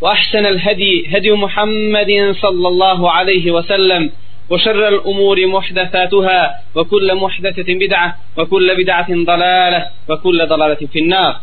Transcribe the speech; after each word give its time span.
وأحسن 0.00 0.46
الهدي 0.46 1.08
هدي 1.16 1.32
محمد 1.32 2.36
صلى 2.42 2.68
الله 2.68 3.10
عليه 3.10 3.50
وسلم 3.50 4.10
وشر 4.50 4.88
الأمور 4.88 5.46
محدثاتها 5.46 6.60
وكل 6.74 7.14
محدثة 7.14 7.74
بدعة 7.74 8.16
وكل 8.36 8.74
بدعة 8.76 9.06
ضلالة 9.10 9.86
وكل 10.08 10.46
ضلالة 10.46 10.82
في 10.92 10.98
النار 10.98 11.34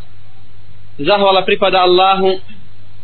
Zahvala 0.99 1.41
pripada 1.41 1.81
Allahu, 1.81 2.39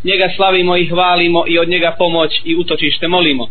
njega 0.04 0.30
slavimo 0.36 0.78
i 0.78 0.86
hvalimo 0.86 1.44
i 1.48 1.60
od 1.60 1.70
njega 1.70 1.96
pomoć 1.98 2.42
i 2.46 2.56
utočište 2.56 3.08
molimo. 3.08 3.48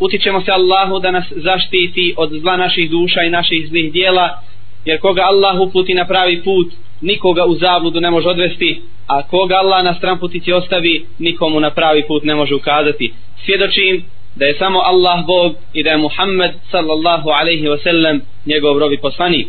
Utičemo 0.00 0.40
se 0.40 0.52
Allahu 0.52 0.98
da 0.98 1.10
nas 1.10 1.24
zaštiti 1.36 2.14
od 2.16 2.30
zla 2.32 2.56
naših 2.56 2.90
duša 2.90 3.22
i 3.22 3.30
naših 3.30 3.68
zlih 3.68 3.92
dijela, 3.92 4.42
jer 4.87 4.99
koga 4.99 5.21
Allah 5.21 5.59
uputi 5.59 5.93
na 5.93 6.05
pravi 6.05 6.43
put, 6.43 6.67
nikoga 7.01 7.45
u 7.45 7.55
zabludu 7.55 7.99
ne 7.99 8.11
može 8.11 8.29
odvesti, 8.29 8.81
a 9.07 9.27
koga 9.27 9.55
Allah 9.55 9.83
na 9.83 9.93
stran 9.93 10.19
putici 10.19 10.53
ostavi, 10.53 11.05
nikomu 11.19 11.59
na 11.59 11.69
pravi 11.69 12.07
put 12.07 12.23
ne 12.23 12.35
može 12.35 12.55
ukazati. 12.55 13.13
Svjedočim 13.45 14.03
da 14.35 14.45
je 14.45 14.53
samo 14.53 14.79
Allah 14.79 15.25
Bog 15.25 15.55
i 15.73 15.83
da 15.83 15.89
je 15.89 15.97
Muhammed 15.97 16.51
sallallahu 16.71 17.29
alaihi 17.29 17.67
wasallam 17.67 18.19
njegov 18.45 18.79
robi 18.79 18.97
poslanik. 18.97 19.47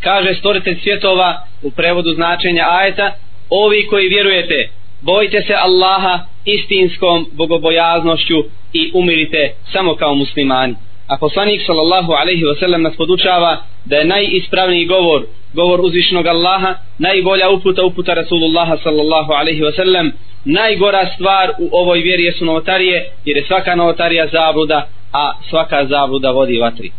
Kaže 0.00 0.34
stvoritelj 0.34 0.78
svjetova 0.82 1.46
u 1.62 1.70
prevodu 1.70 2.14
značenja 2.14 2.64
ajeta, 2.68 3.12
ovi 3.50 3.86
koji 3.86 4.08
vjerujete, 4.08 4.70
bojite 5.00 5.42
se 5.46 5.54
Allaha 5.54 6.18
istinskom 6.44 7.26
bogobojaznošću 7.32 8.44
i 8.72 8.90
umirite 8.94 9.52
samo 9.72 9.94
kao 9.94 10.14
muslimani. 10.14 10.74
A 11.08 11.16
poslanik 11.16 11.62
sallallahu 11.66 12.12
alaihi 12.12 12.44
wasallam 12.44 12.82
nas 12.82 12.96
podučava 12.96 13.56
da 13.84 13.96
je 13.96 14.04
najispravniji 14.04 14.86
govor 14.86 15.26
govor 15.56 15.80
uzvišnog 15.80 16.26
Allaha, 16.26 16.74
najbolja 16.98 17.50
uputa 17.50 17.84
uputa 17.84 18.14
Rasulullaha 18.14 18.76
sallallahu 18.76 19.32
alaihi 19.32 19.62
wa 19.62 19.76
sallam, 19.76 20.12
najgora 20.44 21.06
stvar 21.14 21.50
u 21.58 21.68
ovoj 21.72 22.00
vjeri 22.00 22.24
jesu 22.24 22.44
novotarije, 22.44 23.10
jer 23.24 23.36
je 23.36 23.44
svaka 23.44 23.74
novotarija 23.74 24.26
zabluda, 24.26 24.88
a 25.12 25.32
svaka 25.50 25.86
zabluda 25.86 26.30
vodi 26.30 26.58
vatri. 26.58 26.90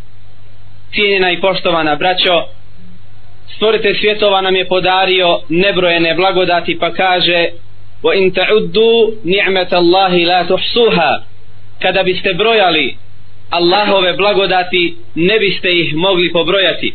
Cijenjena 0.93 1.31
i 1.31 1.41
poštovana 1.41 1.95
braćo, 1.95 2.43
stvorite 3.55 3.95
svjetova 3.99 4.41
nam 4.41 4.55
je 4.55 4.67
podario 4.67 5.39
nebrojene 5.49 6.15
blagodati 6.15 6.79
pa 6.79 6.91
kaže 6.93 7.49
wa 8.03 8.17
in 8.17 8.31
ta'uddu 8.31 9.13
ni'matallahi 9.23 10.25
la 10.25 10.47
tuhsuha 10.47 11.21
kada 11.81 12.03
biste 12.03 12.33
brojali 12.33 12.97
Allahove 13.49 14.13
blagodati 14.13 14.95
ne 15.15 15.39
biste 15.39 15.79
ih 15.79 15.95
mogli 15.95 16.31
pobrojati. 16.31 16.93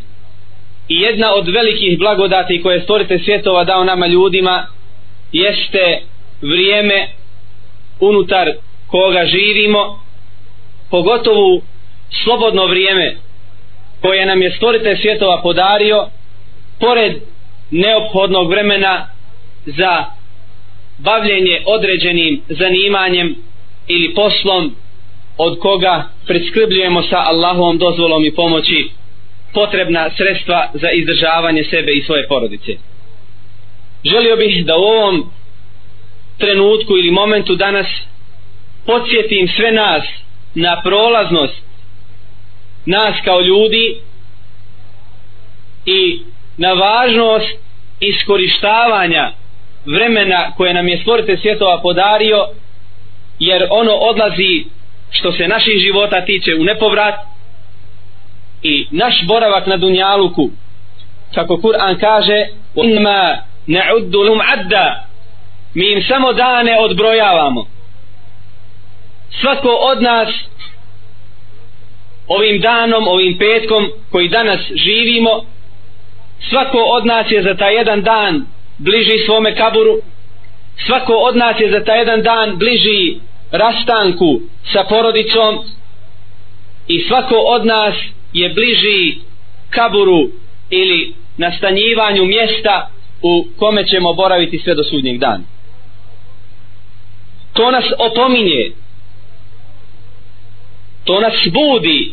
I 0.88 1.00
jedna 1.00 1.34
od 1.34 1.48
velikih 1.48 1.98
blagodati 1.98 2.62
koje 2.62 2.80
stvorite 2.80 3.18
svjetova 3.18 3.64
dao 3.64 3.84
nama 3.84 4.06
ljudima 4.06 4.66
jeste 5.32 6.02
vrijeme 6.42 7.08
unutar 8.00 8.52
koga 8.86 9.26
živimo 9.26 10.02
pogotovo 10.90 11.60
slobodno 12.24 12.66
vrijeme 12.66 13.16
koje 14.00 14.26
nam 14.26 14.42
je 14.42 14.50
stvorite 14.50 14.96
svjetova 14.96 15.42
podario 15.42 16.06
pored 16.80 17.12
neophodnog 17.70 18.50
vremena 18.50 19.06
za 19.66 20.04
bavljenje 20.98 21.62
određenim 21.66 22.42
zanimanjem 22.48 23.36
ili 23.88 24.14
poslom 24.14 24.76
od 25.42 25.58
koga 25.58 26.04
preskrbljujemo 26.26 27.02
sa 27.02 27.18
Allahovom 27.26 27.78
dozvolom 27.78 28.24
i 28.24 28.34
pomoći 28.34 28.90
potrebna 29.54 30.10
sredstva 30.16 30.70
za 30.74 30.90
izdržavanje 30.90 31.64
sebe 31.64 31.92
i 31.92 32.02
svoje 32.02 32.28
porodice. 32.28 32.72
Želio 34.04 34.36
bih 34.36 34.66
da 34.66 34.76
u 34.76 34.82
ovom 34.82 35.30
trenutku 36.38 36.92
ili 36.98 37.10
momentu 37.10 37.54
danas 37.54 37.86
podsjetim 38.86 39.48
sve 39.56 39.72
nas 39.72 40.02
na 40.54 40.82
prolaznost 40.84 41.62
nas 42.86 43.14
kao 43.24 43.40
ljudi 43.40 43.96
i 45.86 46.20
na 46.56 46.72
važnost 46.72 47.58
iskorištavanja 48.00 49.32
vremena 49.86 50.52
koje 50.56 50.74
nam 50.74 50.88
je 50.88 50.98
stvorite 50.98 51.36
svjetova 51.36 51.80
podario 51.82 52.46
jer 53.38 53.66
ono 53.70 53.92
odlazi 53.92 54.64
što 55.12 55.32
se 55.32 55.48
naših 55.48 55.78
života 55.78 56.24
tiče 56.24 56.54
u 56.54 56.64
nepovrat 56.64 57.14
i 58.62 58.86
naš 58.90 59.26
boravak 59.26 59.66
na 59.66 59.76
dunjaluku 59.76 60.50
kako 61.34 61.54
Kur'an 61.56 62.00
kaže 62.00 62.46
inma 62.74 63.38
na'uddu 63.66 64.28
lum 64.28 64.40
adda 64.40 65.04
mi 65.74 65.92
im 65.92 66.02
samo 66.08 66.32
dane 66.32 66.78
odbrojavamo. 66.80 67.66
Svako 69.40 69.68
od 69.68 70.02
nas 70.02 70.28
ovim 72.26 72.60
danom, 72.60 73.08
ovim 73.08 73.38
petkom 73.38 73.90
koji 74.10 74.28
danas 74.28 74.60
živimo 74.74 75.44
svako 76.50 76.78
od 76.78 77.06
nas 77.06 77.30
je 77.30 77.42
za 77.42 77.54
taj 77.54 77.74
jedan 77.74 78.02
dan 78.02 78.46
bliži 78.78 79.24
svome 79.26 79.56
kaburu 79.56 79.98
svako 80.86 81.12
od 81.12 81.36
nas 81.36 81.60
je 81.60 81.70
za 81.70 81.84
taj 81.84 81.98
jedan 81.98 82.22
dan 82.22 82.58
bliži 82.58 83.16
rastanku 83.52 84.40
sa 84.72 84.84
porodicom 84.84 85.58
i 86.88 87.04
svako 87.08 87.34
od 87.36 87.66
nas 87.66 87.94
je 88.32 88.48
bliži 88.48 89.16
kaburu 89.70 90.28
ili 90.70 91.14
nastanjivanju 91.36 92.24
mjesta 92.24 92.90
u 93.22 93.46
kome 93.58 93.86
ćemo 93.86 94.14
boraviti 94.14 94.58
sve 94.58 94.74
do 94.74 94.84
sudnjeg 94.84 95.18
dana. 95.18 95.44
To 97.52 97.70
nas 97.70 97.84
opominje, 97.98 98.72
to 101.04 101.20
nas 101.20 101.34
budi, 101.52 102.12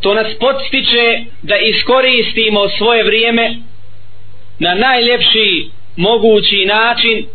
to 0.00 0.14
nas 0.14 0.26
podstiče 0.40 1.24
da 1.42 1.56
iskoristimo 1.56 2.68
svoje 2.78 3.04
vrijeme 3.04 3.56
na 4.58 4.74
najljepši 4.74 5.70
mogući 5.96 6.64
način, 6.66 7.26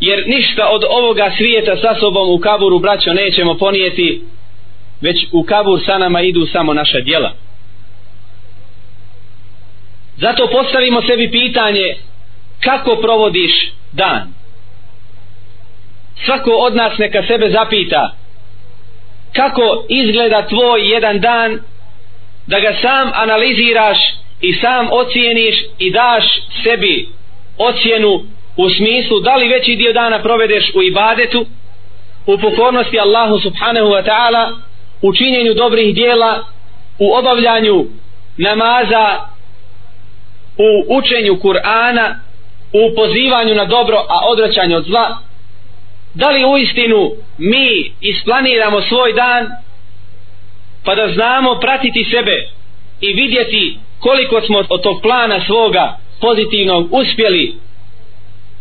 jer 0.00 0.24
ništa 0.26 0.68
od 0.68 0.84
ovoga 0.88 1.30
svijeta 1.36 1.76
sa 1.76 2.00
sobom 2.00 2.30
u 2.30 2.38
kaburu, 2.38 2.78
braćo, 2.78 3.12
nećemo 3.12 3.54
ponijeti 3.54 4.22
već 5.00 5.26
u 5.32 5.42
kabur 5.42 5.80
sa 5.86 5.98
nama 5.98 6.20
idu 6.20 6.46
samo 6.46 6.74
naša 6.74 7.00
djela. 7.00 7.32
Zato 10.16 10.48
postavimo 10.52 11.02
sebi 11.02 11.30
pitanje 11.30 11.96
kako 12.60 12.96
provodiš 12.96 13.52
dan. 13.92 14.32
Svako 16.24 16.50
od 16.50 16.76
nas 16.76 16.98
neka 16.98 17.22
sebe 17.26 17.50
zapita 17.50 18.14
kako 19.32 19.84
izgleda 19.88 20.46
tvoj 20.46 20.90
jedan 20.90 21.20
dan 21.20 21.58
da 22.46 22.60
ga 22.60 22.74
sam 22.82 23.10
analiziraš 23.14 23.98
i 24.40 24.52
sam 24.52 24.88
ocijeniš 24.90 25.56
i 25.78 25.90
daš 25.90 26.24
sebi 26.62 27.08
ocjenu 27.58 28.24
u 28.58 28.70
smislu 28.70 29.20
da 29.20 29.36
li 29.36 29.48
veći 29.48 29.76
dio 29.76 29.92
dana 29.92 30.22
provedeš 30.22 30.64
u 30.74 30.82
ibadetu 30.82 31.46
u 32.26 32.38
pokornosti 32.38 33.00
Allahu 33.00 33.38
subhanahu 33.38 33.86
wa 33.86 34.04
ta'ala 34.04 34.56
u 35.02 35.14
činjenju 35.14 35.54
dobrih 35.54 35.94
dijela, 35.94 36.44
u 36.98 37.14
obavljanju 37.14 37.86
namaza, 38.36 39.20
u 40.58 40.96
učenju 40.98 41.36
Kur'ana, 41.42 42.14
u 42.72 42.94
pozivanju 42.96 43.54
na 43.54 43.64
dobro, 43.64 43.96
a 44.08 44.28
odvraćanju 44.28 44.76
od 44.76 44.84
zla, 44.84 45.18
da 46.14 46.30
li 46.30 46.44
u 46.44 46.58
istinu 46.58 47.10
mi 47.38 47.92
isplaniramo 48.00 48.82
svoj 48.82 49.12
dan 49.12 49.46
pa 50.84 50.94
da 50.94 51.12
znamo 51.12 51.54
pratiti 51.60 52.04
sebe 52.10 52.48
i 53.00 53.12
vidjeti 53.12 53.78
koliko 54.00 54.40
smo 54.40 54.62
od 54.68 54.82
tog 54.82 55.02
plana 55.02 55.40
svoga 55.46 55.98
pozitivnog 56.20 56.88
uspjeli 56.90 57.54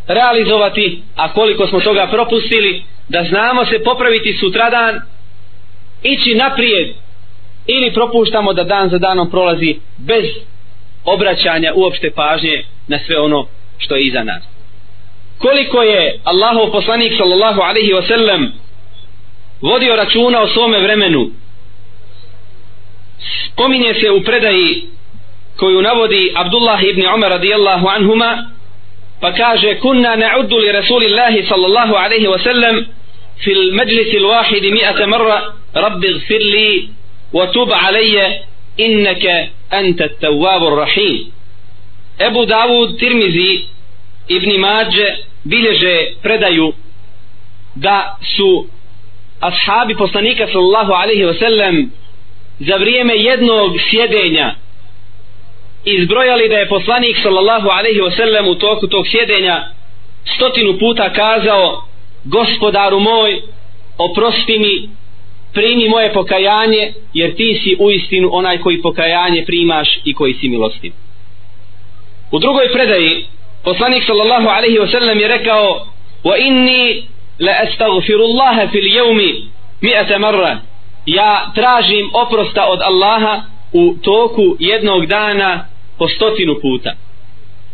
realizovati, 0.07 1.01
a 1.15 1.33
koliko 1.33 1.67
smo 1.67 1.79
toga 1.79 2.07
propustili, 2.07 2.83
da 3.09 3.23
znamo 3.23 3.65
se 3.65 3.83
popraviti 3.83 4.37
sutradan, 4.39 5.01
ići 6.03 6.35
naprijed 6.35 6.87
ili 7.67 7.93
propuštamo 7.93 8.53
da 8.53 8.63
dan 8.63 8.89
za 8.89 8.97
danom 8.97 9.29
prolazi 9.29 9.75
bez 9.97 10.25
obraćanja 11.05 11.73
uopšte 11.75 12.11
pažnje 12.11 12.63
na 12.87 12.99
sve 13.05 13.19
ono 13.19 13.47
što 13.77 13.95
je 13.95 14.05
iza 14.05 14.23
nas. 14.23 14.43
Koliko 15.37 15.81
je 15.81 16.19
Allahov 16.23 16.71
poslanik 16.71 17.13
sallallahu 17.17 17.61
alaihi 17.61 17.93
wa 17.93 18.07
sallam 18.07 18.53
vodio 19.61 19.95
računa 19.95 20.41
o 20.41 20.47
svome 20.47 20.79
vremenu 20.79 21.29
spominje 23.51 23.93
se 23.93 24.11
u 24.11 24.23
predaji 24.23 24.87
koju 25.59 25.81
navodi 25.81 26.33
Abdullah 26.35 26.83
ibn 26.83 27.01
Umar 27.15 27.31
radijallahu 27.31 27.87
anhuma 27.87 28.49
pa 29.21 29.31
kaže 29.31 29.75
kunna 29.75 30.15
na'uddu 30.15 30.59
li 30.59 30.71
rasulillahi 30.71 31.45
sallallahu 31.49 31.95
alaihi 31.95 32.27
wa 32.27 32.39
sallam 32.39 32.85
fil 33.43 33.71
majlisi 33.73 34.17
l-wahidi 34.17 34.71
mi'ata 34.71 35.07
marra. 35.07 35.53
Rabbi 35.73 36.13
gfir 36.13 36.41
li 36.41 36.89
wa 37.33 37.47
tub 37.47 37.71
alaije 37.71 38.41
innaka 38.77 39.47
anta 39.69 40.09
tawwabu 40.09 40.75
rahim. 40.75 41.31
Ebu 42.19 42.45
Davud 42.45 42.97
Tirmizi 42.99 43.65
Ibn 44.27 44.59
Mađe 44.59 45.15
bilježe 45.43 46.13
predaju 46.21 46.73
da 47.75 48.17
su 48.37 48.67
ashabi 49.41 49.95
poslanika 49.95 50.47
sallallahu 50.47 50.93
alaihi 50.93 51.25
wa 51.25 51.33
sallam 51.33 51.91
za 52.59 52.75
vrijeme 52.75 53.13
jednog 53.13 53.77
sjedenja 53.89 54.55
izbrojali 55.95 56.49
da 56.49 56.57
je 56.57 56.69
poslanik 56.69 57.17
sallallahu 57.23 57.69
alaihi 57.69 57.99
wasallam 57.99 58.51
u 58.51 58.55
toku 58.55 58.87
tog 58.87 59.07
sjedenja 59.07 59.67
stotinu 60.35 60.79
puta 60.79 61.13
kazao 61.13 61.83
gospodaru 62.23 62.99
moj 62.99 63.41
oprosti 63.97 64.59
mi 64.59 64.89
primi 65.53 65.89
moje 65.89 66.13
pokajanje 66.13 66.93
jer 67.13 67.35
ti 67.35 67.59
si 67.63 67.75
u 67.79 67.91
istinu 67.91 68.29
onaj 68.31 68.57
koji 68.57 68.81
pokajanje 68.81 69.43
primaš 69.45 69.99
i 70.03 70.13
koji 70.13 70.33
si 70.33 70.49
milostiv. 70.49 70.91
U 72.31 72.39
drugoj 72.39 72.71
predaji 72.73 73.25
poslanik 73.63 74.03
sallallahu 74.05 74.47
alaihi 74.47 74.79
wasallam 74.79 75.21
je 75.21 75.27
rekao 75.27 75.87
wa 76.23 76.47
inni 76.47 77.03
la 77.39 77.53
astaghfirullaha 77.63 78.67
fil 78.67 78.87
jevmi 78.95 79.49
mi'ata 79.81 80.19
marra. 80.19 80.59
Ja 81.05 81.51
tražim 81.55 82.09
oprosta 82.13 82.65
od 82.65 82.81
Allaha 82.81 83.41
u 83.73 83.95
toku 84.03 84.55
jednog 84.59 85.05
dana 85.05 85.65
po 85.97 86.07
stotinu 86.07 86.55
puta. 86.61 86.91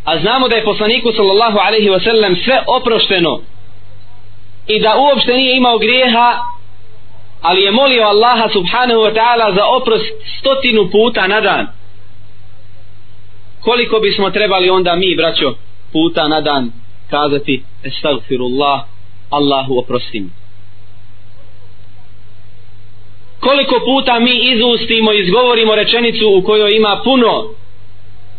A 0.04 0.18
znamo 0.18 0.48
da 0.48 0.56
je 0.56 0.64
poslaniku 0.64 1.12
sallallahu 1.12 1.58
alaihi 1.58 1.90
wa 1.90 2.04
sallam 2.04 2.36
sve 2.36 2.62
oprošteno 2.66 3.40
i 4.66 4.80
da 4.80 4.96
uopšte 4.96 5.32
nije 5.32 5.56
imao 5.56 5.78
grijeha 5.78 6.54
ali 7.40 7.62
je 7.62 7.70
molio 7.70 8.02
Allaha 8.02 8.48
subhanahu 8.48 9.00
wa 9.00 9.12
ta'ala 9.14 9.54
za 9.54 9.64
oprost 9.66 10.04
stotinu 10.38 10.90
puta 10.90 11.26
na 11.26 11.40
dan. 11.40 11.66
Koliko 13.60 14.00
bismo 14.00 14.30
trebali 14.30 14.70
onda 14.70 14.96
mi 14.96 15.16
braćo 15.16 15.54
puta 15.92 16.28
na 16.28 16.40
dan 16.40 16.72
kazati 17.10 17.62
estagfirullah 17.84 18.80
Allahu 19.30 19.78
oprostim. 19.78 20.30
Koliko 23.40 23.80
puta 23.84 24.20
mi 24.20 24.52
izustimo 24.52 25.12
izgovorimo 25.12 25.74
rečenicu 25.74 26.34
u 26.38 26.42
kojoj 26.42 26.76
ima 26.76 27.00
puno 27.04 27.48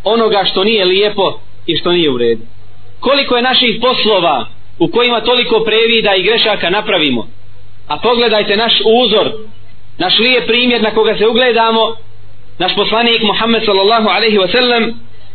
onoga 0.05 0.43
što 0.51 0.63
nije 0.63 0.85
lijepo 0.85 1.39
i 1.65 1.77
što 1.77 1.91
nije 1.91 2.09
u 2.09 2.17
redu. 2.17 2.41
Koliko 2.99 3.35
je 3.35 3.41
naših 3.41 3.79
poslova 3.81 4.45
u 4.79 4.87
kojima 4.87 5.21
toliko 5.21 5.59
previda 5.59 6.15
i 6.15 6.23
grešaka 6.23 6.69
napravimo? 6.69 7.27
A 7.87 7.97
pogledajte 7.97 8.57
naš 8.57 8.73
uzor 8.85 9.31
naš 9.97 10.19
lije 10.19 10.47
primjer 10.47 10.81
na 10.81 10.91
koga 10.91 11.17
se 11.17 11.27
ugledamo. 11.27 11.95
Naš 12.59 12.75
poslanik 12.75 13.23
Muhammed 13.23 13.65
sallallahu 13.65 14.09
alaihi 14.09 14.37
wa 14.37 14.51
sallam 14.51 14.93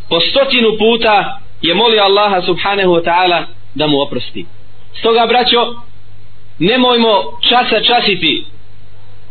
po 0.08 0.20
stotinu 0.20 0.78
puta 0.78 1.40
je 1.62 1.74
molio 1.74 2.02
Allaha 2.02 2.42
subhanahu 2.42 2.92
wa 2.92 3.04
ta'ala 3.04 3.42
da 3.74 3.86
mu 3.86 4.00
oprosti. 4.00 4.46
Stoga 4.98 5.26
braćo 5.26 5.74
nemojmo 6.58 7.38
časa 7.48 7.80
časiti 7.80 8.44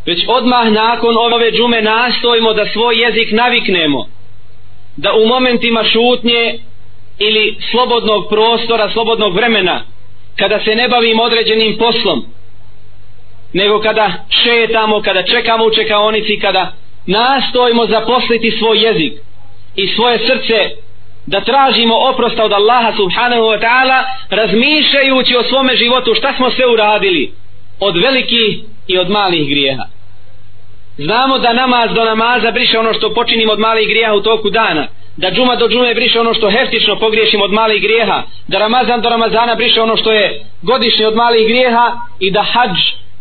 već 0.06 0.19
odmah 0.27 0.71
nakon 0.71 1.18
ove 1.18 1.51
džume 1.51 1.81
nastojimo 1.81 2.53
da 2.53 2.65
svoj 2.74 2.95
jezik 2.95 3.31
naviknemo 3.31 4.07
da 4.97 5.13
u 5.13 5.27
momentima 5.27 5.83
šutnje 5.83 6.59
ili 7.19 7.57
slobodnog 7.71 8.30
prostora, 8.30 8.89
slobodnog 8.89 9.36
vremena 9.36 9.81
kada 10.36 10.59
se 10.59 10.75
ne 10.75 10.89
bavim 10.89 11.19
određenim 11.19 11.77
poslom 11.77 12.25
nego 13.53 13.80
kada 13.80 14.13
šetamo, 14.44 15.01
kada 15.01 15.24
čekamo 15.24 15.65
u 15.65 15.71
čekaonici, 15.71 16.39
kada 16.39 16.74
nastojimo 17.06 17.86
zaposliti 17.86 18.51
svoj 18.51 18.77
jezik 18.86 19.13
i 19.75 19.88
svoje 19.88 20.19
srce 20.19 20.69
da 21.25 21.41
tražimo 21.41 21.95
oprosta 22.09 22.44
od 22.44 22.51
Allaha 22.51 22.94
subhanahu 22.97 23.41
wa 23.41 23.59
ta'ala 23.62 24.03
razmišljajući 24.30 25.36
o 25.36 25.44
svome 25.44 25.75
životu 25.75 26.13
šta 26.15 26.33
smo 26.38 26.51
sve 26.51 26.68
uradili 26.68 27.31
od 27.80 27.97
velikih 27.97 28.59
i 28.88 28.97
od 28.97 29.09
malih 29.09 29.50
grijeha 29.50 29.83
znamo 31.06 31.40
da 31.40 31.54
namaz 31.54 31.90
do 31.94 32.06
namaza 32.06 32.51
briše 32.51 32.80
ono 32.80 32.94
što 32.94 33.13
počinimo 33.13 33.51
od 33.51 33.60
malih 33.60 33.88
grijeha 33.90 34.13
u 34.13 34.22
toku 34.22 34.50
dana. 34.50 34.88
Da 35.18 35.31
džuma 35.31 35.56
do 35.56 35.68
džume 35.68 35.94
briše 35.94 36.19
ono 36.19 36.34
što 36.34 36.50
heftično 36.50 37.00
pogriješimo 37.00 37.44
od 37.44 37.51
malih 37.51 37.81
grijeha. 37.81 38.24
Da 38.48 38.57
ramazan 38.57 39.01
do 39.01 39.10
ramazana 39.10 39.56
briše 39.56 39.81
ono 39.81 39.98
što 39.98 40.12
je 40.12 40.46
godišnje 40.62 41.07
od 41.07 41.16
malih 41.16 41.48
grijeha 41.48 41.92
i 42.19 42.31
da 42.31 42.42
hađ 42.42 42.78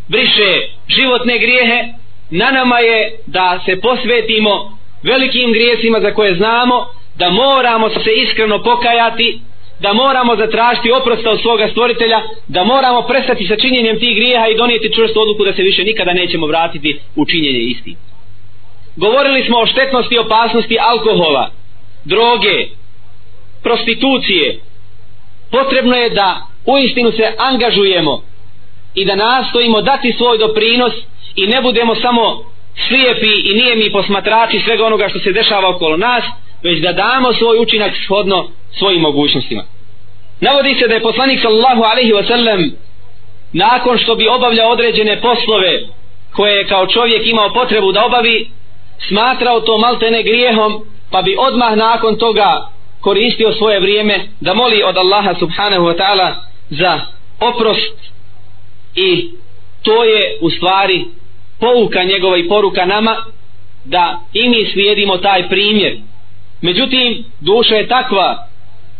briše 0.08 0.60
životne 0.88 1.38
grijehe. 1.38 1.84
Na 2.30 2.50
nama 2.50 2.78
je 2.78 3.18
da 3.26 3.60
se 3.66 3.80
posvetimo 3.80 4.78
velikim 5.02 5.52
grijesima 5.52 6.00
za 6.00 6.14
koje 6.14 6.34
znamo 6.34 6.86
da 7.18 7.30
moramo 7.30 7.88
se 7.90 8.12
iskreno 8.12 8.62
pokajati 8.62 9.40
da 9.80 9.92
moramo 9.92 10.36
zatražiti 10.36 10.90
oprosta 10.90 11.30
od 11.30 11.40
svoga 11.40 11.68
stvoritelja 11.68 12.20
da 12.48 12.64
moramo 12.64 13.02
prestati 13.02 13.46
sa 13.46 13.56
činjenjem 13.56 13.98
tih 13.98 14.16
grijeha 14.16 14.48
i 14.48 14.56
donijeti 14.56 14.94
čvrstu 14.94 15.20
odluku 15.20 15.44
da 15.44 15.52
se 15.52 15.62
više 15.62 15.82
nikada 15.84 16.12
nećemo 16.12 16.46
vratiti 16.46 16.98
u 17.16 17.26
činjenje 17.26 17.58
isti. 17.58 17.96
Govorili 18.96 19.44
smo 19.44 19.58
o 19.58 19.66
štetnosti 19.66 20.14
i 20.14 20.18
opasnosti 20.18 20.78
alkohola 20.80 21.50
droge 22.04 22.66
prostitucije. 23.62 24.60
Potrebno 25.50 25.96
je 25.96 26.10
da 26.10 26.46
u 26.66 26.78
istinu 26.78 27.12
se 27.12 27.32
angažujemo 27.38 28.22
i 28.94 29.04
da 29.04 29.16
nastojimo 29.16 29.80
dati 29.82 30.12
svoj 30.12 30.38
doprinos 30.38 30.92
i 31.36 31.46
ne 31.46 31.62
budemo 31.62 31.94
samo 31.94 32.44
slijepi 32.88 33.50
i 33.50 33.54
nijemi 33.54 33.92
posmatrači 33.92 34.60
svega 34.64 34.86
onoga 34.86 35.08
što 35.08 35.18
se 35.18 35.32
dešava 35.32 35.68
okolo 35.68 35.96
nas 35.96 36.24
već 36.62 36.82
da 36.82 36.92
damo 36.92 37.32
svoj 37.32 37.58
učinak 37.58 37.92
shodno 38.04 38.48
svojim 38.78 39.00
mogućnostima. 39.00 39.64
Navodi 40.40 40.74
se 40.74 40.88
da 40.88 40.94
je 40.94 41.02
poslanik 41.02 41.40
sallallahu 41.42 41.82
alaihi 41.82 42.12
wa 42.12 42.26
sallam 42.26 42.70
nakon 43.52 43.98
što 43.98 44.14
bi 44.14 44.28
obavljao 44.28 44.70
određene 44.70 45.20
poslove 45.20 45.80
koje 46.32 46.52
je 46.52 46.66
kao 46.66 46.86
čovjek 46.86 47.26
imao 47.26 47.52
potrebu 47.52 47.92
da 47.92 48.04
obavi 48.04 48.48
smatrao 49.08 49.60
to 49.60 49.78
maltene 49.78 50.22
grijehom 50.22 50.84
pa 51.10 51.22
bi 51.22 51.36
odmah 51.38 51.76
nakon 51.76 52.16
toga 52.16 52.68
koristio 53.00 53.52
svoje 53.52 53.80
vrijeme 53.80 54.20
da 54.40 54.54
moli 54.54 54.82
od 54.82 54.96
Allaha 54.96 55.34
subhanahu 55.38 55.84
wa 55.84 55.96
ta'ala 55.96 56.34
za 56.70 57.00
oprost 57.40 57.96
i 58.94 59.30
to 59.82 60.04
je 60.04 60.38
u 60.40 60.50
stvari 60.50 61.04
pouka 61.60 62.04
njegova 62.04 62.38
i 62.38 62.48
poruka 62.48 62.84
nama 62.84 63.16
da 63.84 64.20
i 64.32 64.48
mi 64.48 64.70
slijedimo 64.72 65.16
taj 65.16 65.48
primjer 65.48 65.96
međutim 66.62 67.24
duša 67.40 67.74
je 67.74 67.88
takva 67.88 68.46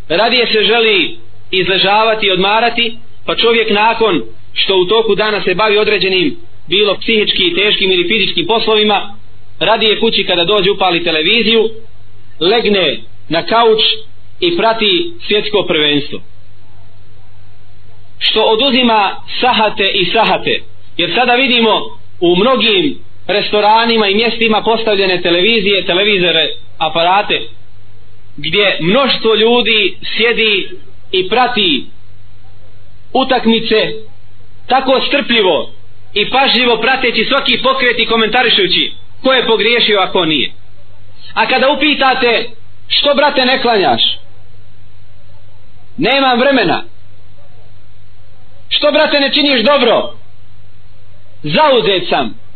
radije 0.08 0.46
se 0.46 0.62
želi 0.64 1.16
izležavati 1.50 2.26
i 2.26 2.30
odmarati 2.30 2.98
pa 3.26 3.36
čovjek 3.36 3.70
nakon 3.70 4.22
što 4.52 4.76
u 4.76 4.84
toku 4.84 5.14
dana 5.14 5.42
se 5.42 5.54
bavi 5.54 5.78
određenim 5.78 6.36
bilo 6.68 6.96
psihički, 7.00 7.54
teškim 7.54 7.90
ili 7.92 8.08
fizičkim 8.08 8.46
poslovima 8.46 9.14
radije 9.60 10.00
kući 10.00 10.24
kada 10.24 10.44
dođe 10.44 10.70
upali 10.70 11.04
televiziju 11.04 11.68
legne 12.40 13.00
na 13.28 13.46
kauč 13.46 13.80
i 14.40 14.56
prati 14.56 15.12
svjetsko 15.26 15.64
prvenstvo. 15.68 16.20
Što 18.18 18.42
oduzima 18.42 19.16
sahate 19.40 19.90
i 19.94 20.04
sahate. 20.04 20.60
Jer 20.96 21.14
sada 21.14 21.34
vidimo 21.34 21.98
u 22.20 22.36
mnogim 22.36 22.98
restoranima 23.26 24.08
i 24.08 24.14
mjestima 24.14 24.62
postavljene 24.62 25.22
televizije, 25.22 25.84
televizore, 25.84 26.42
aparate 26.78 27.42
gdje 28.36 28.78
mnoštvo 28.80 29.34
ljudi 29.34 29.98
sjedi 30.16 30.70
i 31.12 31.28
prati 31.28 31.86
utakmice 33.12 33.92
tako 34.66 35.00
strpljivo 35.08 35.70
i 36.14 36.30
pažljivo 36.30 36.76
prateći 36.76 37.24
svaki 37.24 37.62
pokret 37.62 37.98
i 37.98 38.06
komentarišući 38.06 38.92
ko 39.22 39.32
je 39.32 39.46
pogriješio 39.46 39.98
ako 40.00 40.24
nije. 40.24 40.52
A 41.34 41.46
kada 41.46 41.70
upitate 41.70 42.50
što 42.88 43.14
brate 43.14 43.44
ne 43.44 43.62
klanjaš? 43.62 44.02
Nemam 45.96 46.40
vremena. 46.40 46.84
Što 48.68 48.92
brate 48.92 49.20
ne 49.20 49.32
činiš 49.32 49.60
dobro? 49.60 50.12
Zauzet 51.42 52.08
sam 52.08 52.47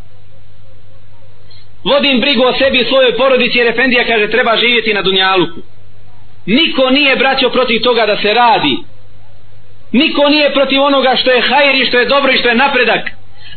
vodim 1.85 2.21
brigu 2.21 2.43
o 2.43 2.53
sebi 2.53 2.79
i 2.79 2.85
svojoj 2.85 3.17
porodici 3.17 3.59
jer 3.59 3.67
Efendija 3.67 4.05
kaže 4.05 4.31
treba 4.31 4.57
živjeti 4.57 4.95
na 4.95 5.03
Dunjaluku. 5.03 5.61
Niko 6.47 6.91
nije 6.91 7.17
braćo 7.17 7.51
protiv 7.51 7.81
toga 7.83 8.07
da 8.07 8.17
se 8.17 8.35
radi. 8.35 8.77
Niko 9.93 10.29
nije 10.29 10.53
protiv 10.53 10.83
onoga 10.83 11.17
što 11.17 11.31
je 11.31 11.41
hajr 11.41 11.75
i 11.75 11.87
što 11.87 11.99
je 11.99 12.07
dobro 12.07 12.33
i 12.33 12.39
što 12.39 12.49
je 12.49 12.55
napredak. 12.55 13.11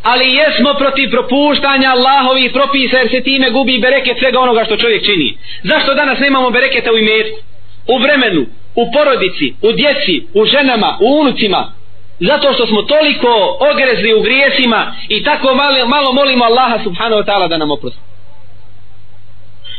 Ali 0.04 0.36
jesmo 0.36 0.74
protiv 0.74 1.12
propuštanja 1.12 1.90
Allahovih 1.90 2.52
propisa 2.52 2.98
jer 2.98 3.10
se 3.10 3.22
time 3.22 3.50
gubi 3.50 3.80
bereket 3.80 4.18
svega 4.20 4.40
onoga 4.40 4.66
što 4.66 4.78
čovjek 4.78 5.06
čini. 5.06 5.38
Zašto 5.64 5.94
danas 5.94 6.20
nemamo 6.20 6.50
bereketa 6.50 6.92
u 6.92 6.98
imetku? 6.98 7.40
U 7.88 7.98
vremenu, 7.98 8.46
u 8.76 8.92
porodici, 8.92 9.54
u 9.62 9.72
djeci, 9.72 10.24
u 10.34 10.46
ženama, 10.46 10.98
u 11.02 11.20
unucima. 11.22 11.72
Zato 12.20 12.54
što 12.54 12.68
smo 12.68 12.82
toliko 12.82 13.58
ogrezli 13.72 14.14
u 14.14 14.22
grijesima 14.22 14.96
i 15.10 15.24
tako 15.24 15.56
malo, 15.56 15.88
malo 15.88 16.14
molimo 16.14 16.46
Allaha 16.46 16.84
subhanahu 16.84 17.22
wa 17.22 17.26
ta'ala 17.26 17.48
da 17.48 17.58
nam 17.58 17.72
oprosti 17.72 18.00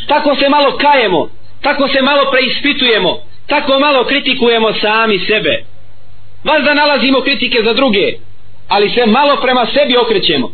tako 0.07 0.37
se 0.37 0.49
malo 0.49 0.77
kajemo 0.77 1.29
tako 1.63 1.89
se 1.89 2.03
malo 2.03 2.31
preispitujemo 2.31 3.19
tako 3.47 3.79
malo 3.79 4.05
kritikujemo 4.05 4.73
sami 4.73 5.19
sebe. 5.19 5.65
Vas 6.45 6.65
da 6.65 6.75
nalazimo 6.75 7.21
kritike 7.21 7.63
za 7.65 7.73
druge 7.73 8.13
ali 8.69 8.91
se 8.91 9.07
malo 9.07 9.37
prema 9.37 9.67
sebi 9.75 9.97
okrećemo. 9.97 10.53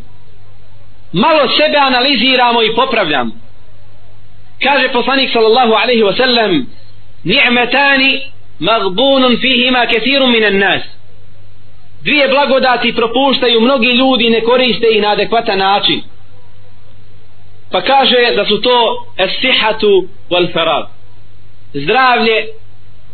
Malo 1.13 1.49
sebe 1.49 1.79
analiziramo 1.79 2.63
i 2.63 2.75
popravljamo. 2.75 3.31
Kaže 4.63 4.89
poslanik 4.89 5.33
sallallahu 5.33 5.73
alaihi 5.73 6.03
wasallam 6.03 6.65
ni'metani 7.25 8.21
magbunun 8.59 9.37
fihima 9.41 9.87
kethirun 9.87 10.33
minan 10.33 10.59
nas. 10.59 10.83
Dvije 12.03 12.29
blagodati 12.29 12.97
propuštaju 12.97 13.61
mnogi 13.61 13.89
ljudi 13.89 14.31
ne 14.31 14.41
koriste 14.41 14.87
ih 14.91 15.03
na 15.03 15.11
adekvatan 15.11 15.59
način 15.59 16.03
pa 17.73 17.83
kaže 17.83 18.35
da 18.37 18.45
su 18.47 18.61
to 18.61 19.07
esihatu 19.17 20.09
wal 20.31 20.53
farad. 20.53 20.87
Zdravlje 21.75 22.47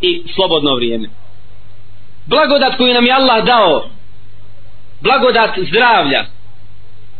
i 0.01 0.23
slobodno 0.35 0.75
vrijeme. 0.75 1.09
Blagodat 2.25 2.77
koju 2.77 2.93
nam 2.93 3.05
je 3.05 3.13
Allah 3.13 3.45
dao 3.45 3.89
blagodat 5.01 5.59
zdravlja 5.69 6.25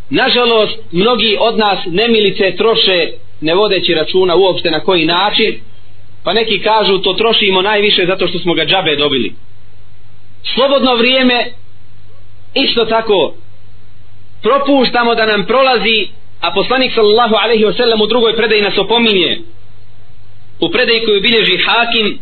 nažalost 0.10 0.77
mnogi 0.91 1.38
od 1.39 1.58
nas 1.58 1.79
nemilice 1.86 2.55
troše 2.58 3.12
ne 3.41 3.55
vodeći 3.55 3.93
računa 3.93 4.36
uopšte 4.36 4.72
na 4.72 4.79
koji 4.79 5.05
način 5.05 5.60
pa 6.24 6.34
neki 6.34 6.60
kažu 6.60 6.98
to 6.98 7.13
trošimo 7.13 7.62
najviše 7.62 8.05
zato 8.05 8.27
što 8.27 8.39
smo 8.39 8.53
ga 8.53 8.65
džabe 8.65 8.96
dobili. 8.96 9.34
Slobodno 10.55 10.96
vrijeme 10.96 11.46
isto 12.53 12.86
tako 12.86 13.34
propuštamo 14.41 15.15
da 15.15 15.25
nam 15.25 15.46
prolazi 15.46 16.08
a 16.41 16.51
poslanik 16.51 16.91
sallallahu 16.93 17.36
alaihi 17.36 17.65
wa 17.65 17.74
sallam 17.74 18.01
u 18.01 18.08
drugoj 18.08 18.36
predaji 18.36 18.62
nas 18.62 18.77
opominje. 18.77 19.41
U 20.60 20.69
predaji 20.69 21.05
koju 21.05 21.22
bilježi 21.22 21.58
Hakim 21.58 22.19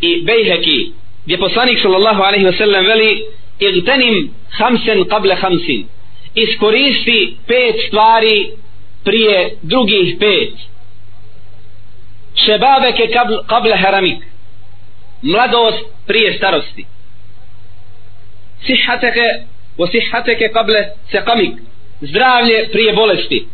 i 0.00 0.22
Bejheki 0.22 0.92
gdje 1.24 1.38
poslanik 1.38 1.78
sallallahu 1.82 2.22
alaihi 2.22 2.44
wa 2.44 2.58
sallam 2.58 2.84
veli 2.84 3.24
igtenim 3.58 4.34
hamsen 4.50 5.04
qable 5.04 5.34
hamsin 5.34 5.86
iskoristi 6.34 7.36
pet 7.46 7.76
stvari 7.88 8.50
prije 9.04 9.56
drugih 9.62 10.16
pet. 10.20 10.54
Šebabeke 12.44 13.08
qable 13.48 13.76
haramik. 13.76 14.24
Mladost 15.22 15.84
prije 16.06 16.36
starosti. 16.36 16.86
Sihateke 18.66 19.28
wa 19.78 19.90
sihateke 19.90 20.48
qable 20.48 20.80
sekamik 21.10 21.54
zdravlje 22.00 22.68
prije 22.72 22.92
bolesti. 22.92 23.46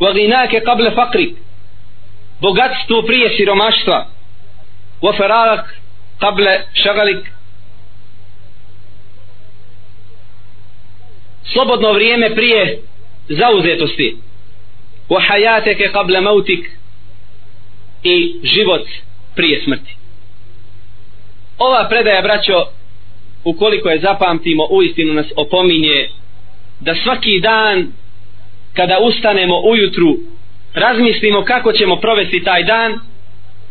O 0.00 0.12
ginake 0.12 0.60
kable 0.60 0.90
bogatstvo 2.40 3.02
prije 3.02 3.36
siromaštva. 3.36 4.06
O 5.00 5.12
ferarak 5.12 5.80
kable 6.18 6.60
slobodno 11.52 11.92
vrijeme 11.92 12.34
prije 12.34 12.78
zauzetosti. 13.28 14.16
Wa 15.08 15.20
hayateke 15.28 15.90
qabla 15.92 16.20
mautik. 16.20 16.70
I 18.02 18.34
život 18.42 18.86
prije 19.34 19.62
smrti. 19.64 19.96
Ova 21.58 21.88
predaja 21.88 22.22
braćo 22.22 22.64
ukoliko 23.44 23.88
je 23.88 24.00
zapamtimo 24.00 24.66
uistinu 24.70 25.12
nas 25.14 25.26
opominje 25.36 26.08
da 26.80 26.94
svaki 26.94 27.40
dan 27.40 27.92
kada 28.74 28.98
ustanemo 28.98 29.60
ujutru 29.60 30.16
razmislimo 30.74 31.44
kako 31.44 31.72
ćemo 31.72 31.96
provesti 31.96 32.44
taj 32.44 32.62
dan 32.62 33.00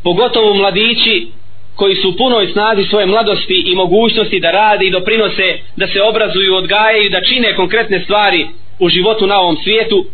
pogotovo 0.03 0.53
mladići 0.53 1.27
koji 1.75 1.95
su 1.95 2.09
u 2.09 2.15
punoj 2.17 2.47
snazi 2.47 2.83
svoje 2.89 3.05
mladosti 3.05 3.63
i 3.65 3.75
mogućnosti 3.75 4.39
da 4.39 4.51
rade 4.51 4.85
i 4.85 4.91
doprinose 4.91 5.59
da 5.75 5.87
se 5.87 6.01
obrazuju, 6.01 6.55
odgajaju, 6.55 7.09
da 7.09 7.21
čine 7.21 7.55
konkretne 7.55 7.99
stvari 8.03 8.47
u 8.79 8.89
životu 8.89 9.27
na 9.27 9.39
ovom 9.39 9.57
svijetu, 9.63 10.05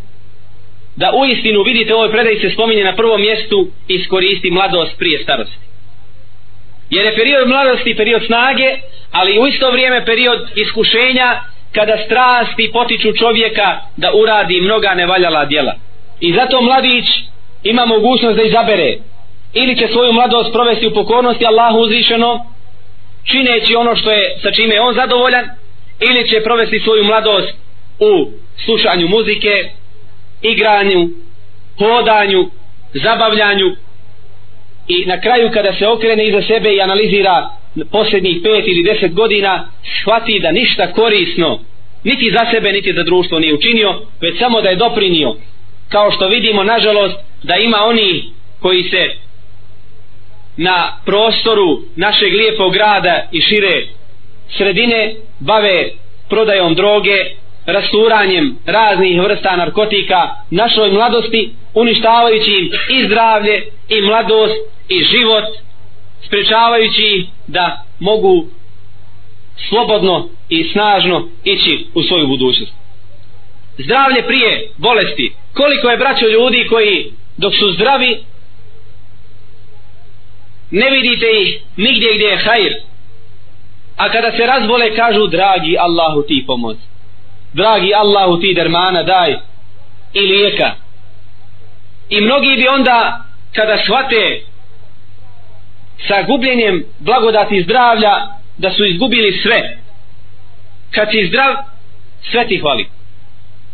da 0.95 1.12
u 1.13 1.25
istinu 1.25 1.63
vidite 1.63 1.95
ovoj 1.95 2.12
predaj 2.12 2.39
se 2.39 2.50
spominje 2.50 2.83
na 2.83 2.95
prvom 2.95 3.21
mjestu 3.21 3.67
iskoristi 3.88 4.51
mladost 4.51 4.98
prije 4.98 5.24
starosti. 5.24 5.65
Jer 6.89 7.05
je 7.05 7.15
period 7.15 7.48
mladosti 7.48 7.95
period 7.95 8.21
snage, 8.25 8.69
ali 9.12 9.39
u 9.39 9.48
isto 9.48 9.71
vrijeme 9.71 10.05
period 10.05 10.50
iskušenja 10.55 11.41
kada 11.71 11.97
strasti 12.05 12.71
potiču 12.73 13.13
čovjeka 13.13 13.79
da 13.97 14.11
uradi 14.13 14.61
mnoga 14.61 14.93
nevaljala 14.93 15.45
djela. 15.45 15.73
I 16.19 16.33
zato 16.33 16.61
mladić 16.61 17.05
ima 17.63 17.85
mogućnost 17.85 18.37
da 18.37 18.43
izabere 18.43 18.97
ili 19.53 19.77
će 19.77 19.87
svoju 19.87 20.13
mladost 20.13 20.53
provesti 20.53 20.87
u 20.87 20.93
pokornosti 20.93 21.45
Allahu 21.45 21.77
uzvišeno 21.79 22.45
čineći 23.31 23.75
ono 23.75 23.95
što 23.95 24.11
je 24.11 24.37
sa 24.43 24.51
čime 24.51 24.75
je 24.75 24.81
on 24.81 24.95
zadovoljan 24.95 25.45
ili 25.99 26.29
će 26.29 26.43
provesti 26.43 26.79
svoju 26.79 27.03
mladost 27.03 27.53
u 27.99 28.31
slušanju 28.65 29.07
muzike 29.07 29.69
igranju 30.41 31.09
hodanju 31.77 32.49
zabavljanju 32.93 33.75
i 34.87 35.05
na 35.05 35.21
kraju 35.21 35.51
kada 35.53 35.73
se 35.73 35.87
okrene 35.87 36.27
iza 36.27 36.41
sebe 36.41 36.73
i 36.73 36.81
analizira 36.81 37.49
posljednjih 37.91 38.37
pet 38.43 38.67
ili 38.67 38.83
deset 38.83 39.13
godina 39.13 39.67
shvati 40.01 40.39
da 40.39 40.51
ništa 40.51 40.93
korisno 40.93 41.59
niti 42.03 42.31
za 42.31 42.51
sebe 42.51 42.71
niti 42.71 42.93
za 42.93 43.03
društvo 43.03 43.39
nije 43.39 43.53
učinio 43.53 44.01
već 44.21 44.39
samo 44.39 44.61
da 44.61 44.69
je 44.69 44.75
doprinio. 44.75 45.35
Kao 45.89 46.11
što 46.11 46.27
vidimo 46.27 46.63
nažalost 46.63 47.15
da 47.43 47.55
ima 47.55 47.77
oni 47.83 48.23
koji 48.59 48.83
se 48.83 49.09
na 50.57 50.97
prostoru 51.05 51.81
našeg 51.95 52.33
lijepog 52.33 52.73
grada 52.73 53.27
i 53.31 53.41
šire 53.41 53.87
sredine 54.57 55.15
bave 55.39 55.89
prodajom 56.29 56.75
droge, 56.75 57.17
rasturanjem 57.65 58.57
raznih 58.65 59.21
vrsta 59.21 59.55
narkotika 59.55 60.29
našoj 60.49 60.91
mladosti, 60.91 61.49
uništavajući 61.73 62.51
im 62.51 62.69
i 62.89 63.05
zdravlje, 63.05 63.63
i 63.89 64.01
mladost, 64.01 64.55
i 64.89 65.03
život, 65.03 65.43
sprečavajući 66.25 67.27
da 67.47 67.83
mogu 67.99 68.45
slobodno 69.69 70.29
i 70.49 70.63
snažno 70.63 71.27
ići 71.43 71.85
u 71.93 72.03
svoju 72.03 72.27
budućnost. 72.27 72.73
Zdravlje 73.77 74.27
prije 74.27 74.69
bolesti. 74.77 75.33
Koliko 75.53 75.89
je 75.89 75.97
braćo 75.97 76.27
ljudi 76.27 76.67
koji 76.69 77.11
dok 77.37 77.53
su 77.55 77.73
zdravi 77.73 78.23
ne 80.71 80.89
vidite 80.89 81.25
ih 81.41 81.61
nigdje 81.77 82.15
gdje 82.15 82.25
je 82.25 82.37
hajr 82.37 82.73
a 83.97 84.11
kada 84.11 84.31
se 84.31 84.45
razbole 84.45 84.95
kažu 84.95 85.27
dragi 85.27 85.77
Allahu 85.79 86.21
ti 86.21 86.43
pomoz 86.47 86.77
dragi 87.53 87.93
Allahu 87.93 88.39
ti 88.41 88.53
dermana 88.53 89.03
daj 89.03 89.35
i 90.13 90.19
lijeka 90.19 90.71
i 92.09 92.21
mnogi 92.21 92.55
bi 92.57 92.67
onda 92.67 93.25
kada 93.55 93.77
shvate 93.77 94.41
sa 96.08 96.22
gubljenjem 96.22 96.86
blagodati 97.00 97.63
zdravlja 97.63 98.27
da 98.58 98.72
su 98.72 98.86
izgubili 98.86 99.39
sve. 99.43 99.77
Kad 100.91 101.08
si 101.12 101.27
zdrav 101.27 101.55
sve 102.31 102.48
ti 102.48 102.58
hvali. 102.58 102.88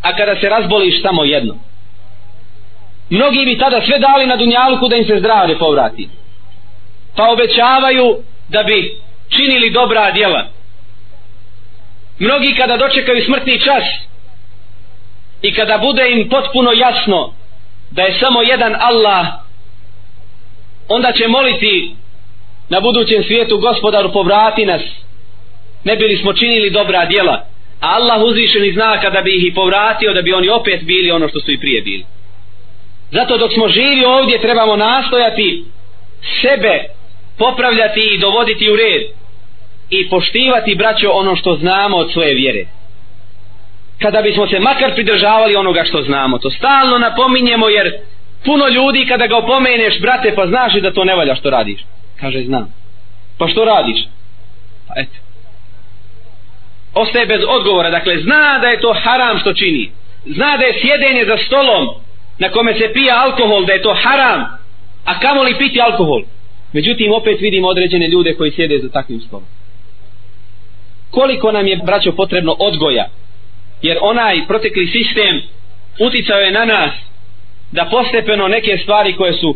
A 0.02 0.16
kada 0.16 0.36
se 0.36 0.50
razboliš 0.50 1.02
samo 1.02 1.24
jedno. 1.24 1.56
Mnogi 3.10 3.46
bi 3.46 3.58
tada 3.58 3.82
sve 3.82 4.00
dali 4.00 4.26
na 4.26 4.36
dunjalku 4.36 4.88
da 4.88 4.96
im 4.96 5.06
se 5.06 5.20
zdravlje 5.20 5.58
povrati. 5.58 6.10
Pa 7.16 7.30
obećavaju 7.32 8.18
da 8.50 8.64
bi 8.64 8.98
činili 9.30 9.72
dobra 9.72 10.12
djela. 10.12 10.46
Mnogi 12.20 12.56
kada 12.58 12.78
dočekaju 12.78 13.26
smrtni 13.26 13.60
čas 13.60 13.84
i 15.42 15.54
kada 15.54 15.78
bude 15.78 16.12
im 16.12 16.30
potpuno 16.30 16.72
jasno 16.72 17.34
da 17.92 18.02
je 18.02 18.20
samo 18.20 18.42
jedan 18.42 18.76
Allah 18.80 19.28
onda 20.88 21.12
će 21.12 21.28
moliti 21.28 21.96
na 22.70 22.80
budućem 22.80 23.24
svijetu 23.24 23.58
gospodaru 23.58 24.12
povrati 24.12 24.66
nas. 24.66 24.82
Ne 25.84 25.96
bili 25.96 26.18
smo 26.18 26.34
činili 26.34 26.70
dobra 26.70 27.06
djela 27.06 27.48
a 27.82 27.96
Allah 27.96 28.22
uzvišeni 28.22 28.74
zna 28.74 29.02
kada 29.02 29.22
bi 29.22 29.38
ih 29.38 29.44
i 29.46 29.54
povratio 29.54 30.14
da 30.14 30.22
bi 30.22 30.34
oni 30.34 30.50
opet 30.50 30.84
bili 30.84 31.12
ono 31.12 31.30
što 31.30 31.40
su 31.40 31.52
i 31.52 31.60
prije 31.60 31.82
bili. 31.82 32.06
Zato 33.12 33.38
dok 33.38 33.54
smo 33.54 33.70
živi 33.70 34.06
ovdje 34.06 34.42
trebamo 34.42 34.76
nastojati 34.76 35.64
sebe 36.42 36.84
popravljati 37.38 38.00
i 38.00 38.18
dovoditi 38.18 38.72
u 38.72 38.76
red 38.76 39.02
i 39.90 40.10
poštivati 40.10 40.76
braćo 40.76 41.10
ono 41.10 41.36
što 41.36 41.56
znamo 41.56 41.98
od 41.98 42.12
svoje 42.12 42.34
vjere. 42.34 42.66
Kada 44.02 44.22
bismo 44.22 44.48
se 44.48 44.60
makar 44.60 44.94
pridržavali 44.94 45.56
onoga 45.56 45.84
što 45.84 46.02
znamo 46.02 46.38
to 46.38 46.50
stalno 46.50 46.98
napominjemo 46.98 47.70
jer 47.70 47.94
puno 48.46 48.68
ljudi 48.68 49.06
kada 49.06 49.28
ga 49.28 49.38
opomeneš 49.38 50.00
brate 50.02 50.36
pa 50.36 50.48
znaš 50.48 50.74
da 50.74 50.94
to 50.94 51.04
ne 51.04 51.16
valja 51.16 51.36
što 51.36 51.50
radiš. 51.50 51.80
Kaže 52.20 52.44
znam. 52.44 52.74
Pa 53.38 53.48
što 53.48 53.66
radiš? 53.66 54.00
Pa 54.88 54.94
eto. 55.02 55.18
Ostaje 56.94 57.26
bez 57.26 57.42
odgovora. 57.48 57.90
Dakle 57.90 58.18
zna 58.18 58.60
da 58.62 58.68
je 58.68 58.80
to 58.80 58.96
haram 59.04 59.40
što 59.40 59.54
čini. 59.54 59.92
Zna 60.26 60.58
da 60.58 60.66
je 60.66 60.80
sjedenje 60.82 61.26
za 61.26 61.38
stolom 61.38 61.88
na 62.40 62.50
kome 62.50 62.74
se 62.74 62.94
pija 62.94 63.24
alkohol 63.24 63.66
da 63.66 63.74
je 63.74 63.82
to 63.82 63.94
haram. 64.04 64.42
A 65.06 65.20
kamo 65.20 65.44
li 65.44 65.58
piti 65.58 65.82
alkohol. 65.82 66.24
Međutim 66.74 67.14
opet 67.14 67.42
vidimo 67.42 67.68
određene 67.68 68.08
ljude 68.08 68.34
koji 68.34 68.52
sjede 68.52 68.80
za 68.80 68.90
takvim 68.90 69.22
stolom. 69.22 69.46
Koliko 71.12 71.52
nam 71.52 71.68
je 71.68 71.80
braćo 71.86 72.12
potrebno 72.12 72.56
odgoja? 72.60 73.06
Jer 73.82 73.98
onaj 74.02 74.48
protekli 74.48 74.88
sistem 74.88 75.42
uticao 76.00 76.40
je 76.40 76.52
na 76.52 76.66
nas 76.66 76.92
da 77.72 77.86
postepeno 77.92 78.48
neke 78.48 78.78
stvari 78.78 79.16
koje 79.16 79.34
su 79.34 79.56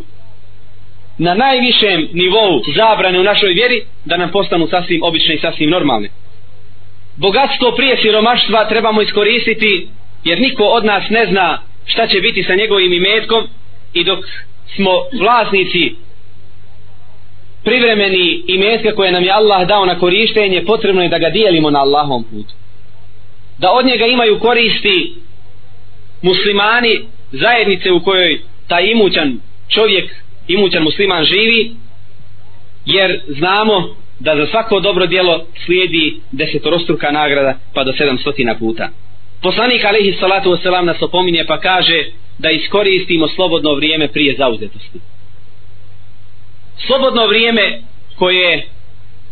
na 1.17 1.33
najvišem 1.33 2.09
nivou 2.13 2.61
zabrane 2.75 3.19
u 3.19 3.23
našoj 3.23 3.53
vjeri 3.53 3.83
da 4.05 4.17
nam 4.17 4.31
postanu 4.31 4.67
sasvim 4.67 5.03
obične 5.03 5.35
i 5.35 5.39
sasvim 5.39 5.69
normalne. 5.69 6.09
Bogatstvo 7.15 7.71
prije 7.71 7.97
siromaštva 7.97 8.65
trebamo 8.69 9.01
iskoristiti 9.01 9.87
jer 10.23 10.41
niko 10.41 10.63
od 10.63 10.85
nas 10.85 11.03
ne 11.09 11.25
zna 11.25 11.61
šta 11.85 12.07
će 12.07 12.21
biti 12.21 12.43
sa 12.43 12.55
njegovim 12.55 12.93
imetkom 12.93 13.47
i 13.93 14.03
dok 14.03 14.19
smo 14.75 14.91
vlasnici 15.19 15.95
privremeni 17.63 18.43
imetka 18.47 18.95
koje 18.95 19.11
nam 19.11 19.23
je 19.23 19.31
Allah 19.31 19.67
dao 19.67 19.85
na 19.85 19.99
korištenje 19.99 20.65
potrebno 20.65 21.01
je 21.01 21.09
da 21.09 21.17
ga 21.17 21.29
dijelimo 21.29 21.69
na 21.69 21.79
Allahom 21.79 22.23
putu. 22.23 22.53
Da 23.57 23.71
od 23.71 23.85
njega 23.85 24.05
imaju 24.05 24.39
koristi 24.39 25.13
muslimani 26.21 27.01
zajednice 27.31 27.91
u 27.91 28.03
kojoj 28.03 28.41
taj 28.67 28.85
imućan 28.85 29.39
čovjek 29.69 30.15
imućan 30.47 30.83
musliman 30.83 31.25
živi 31.25 31.71
jer 32.85 33.21
znamo 33.27 33.95
da 34.19 34.35
za 34.35 34.45
svako 34.45 34.79
dobro 34.79 35.07
djelo 35.07 35.45
slijedi 35.65 36.19
desetorostruka 36.31 37.11
nagrada 37.11 37.57
pa 37.73 37.83
do 37.83 37.93
sedamstotina 37.97 38.55
puta. 38.57 38.89
Poslanik 39.41 39.85
alaihi 39.85 40.17
salatu 40.19 40.49
wasalam 40.49 40.85
nas 40.85 41.01
opominje 41.01 41.45
pa 41.47 41.59
kaže 41.59 42.05
da 42.37 42.51
iskoristimo 42.51 43.27
slobodno 43.27 43.73
vrijeme 43.73 44.07
prije 44.07 44.35
zauzetosti. 44.37 44.99
Slobodno 46.87 47.27
vrijeme 47.27 47.81
koje 48.15 48.67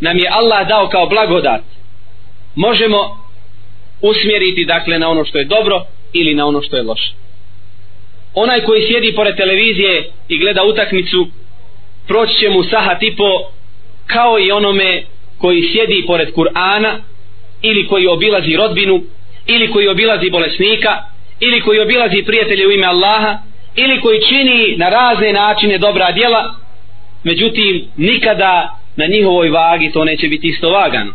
nam 0.00 0.18
je 0.18 0.28
Allah 0.30 0.68
dao 0.68 0.88
kao 0.88 1.06
blagodat 1.06 1.62
možemo 2.54 2.98
usmjeriti 4.00 4.64
dakle 4.64 4.98
na 4.98 5.08
ono 5.08 5.24
što 5.24 5.38
je 5.38 5.44
dobro 5.44 5.84
ili 6.12 6.34
na 6.34 6.46
ono 6.46 6.62
što 6.62 6.76
je 6.76 6.82
loše 6.82 7.12
onaj 8.34 8.60
koji 8.60 8.86
sjedi 8.86 9.12
pored 9.14 9.36
televizije 9.36 10.10
i 10.28 10.38
gleda 10.38 10.64
utakmicu 10.64 11.28
proći 12.08 12.34
će 12.40 12.50
mu 12.50 12.62
saha 12.64 12.94
tipo 12.94 13.50
kao 14.06 14.38
i 14.38 14.52
onome 14.52 15.02
koji 15.38 15.68
sjedi 15.72 16.04
pored 16.06 16.28
Kur'ana 16.34 16.98
ili 17.62 17.86
koji 17.86 18.06
obilazi 18.06 18.56
rodbinu 18.56 19.02
ili 19.46 19.70
koji 19.70 19.88
obilazi 19.88 20.30
bolesnika 20.30 20.98
ili 21.40 21.60
koji 21.60 21.80
obilazi 21.80 22.22
prijatelje 22.22 22.66
u 22.66 22.70
ime 22.70 22.86
Allaha 22.86 23.38
ili 23.76 24.00
koji 24.00 24.20
čini 24.28 24.76
na 24.76 24.88
razne 24.88 25.32
načine 25.32 25.78
dobra 25.78 26.12
djela. 26.12 26.54
Međutim 27.24 27.84
nikada 27.96 28.78
na 28.96 29.06
njihovoj 29.06 29.48
vagi 29.48 29.90
to 29.92 30.04
neće 30.04 30.28
biti 30.28 30.48
isto 30.48 30.70
vagano. 30.70 31.12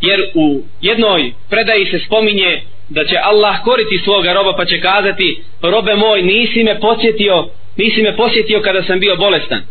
Jer 0.00 0.30
u 0.34 0.62
jednoj 0.80 1.32
predaji 1.50 1.86
se 1.86 1.98
spominje 2.06 2.62
da 2.88 3.04
će 3.04 3.16
Allah 3.22 3.62
koriti 3.64 3.98
svoga 4.04 4.32
roba 4.32 4.52
pa 4.56 4.64
će 4.64 4.80
kazati 4.80 5.42
robe 5.62 5.94
moj 5.94 6.22
nisi 6.22 6.64
me 6.64 6.80
posjetio 6.80 7.48
nisi 7.76 8.02
me 8.02 8.16
posjetio 8.16 8.60
kada 8.60 8.82
sam 8.82 9.00
bio 9.00 9.16
bolestan. 9.16 9.62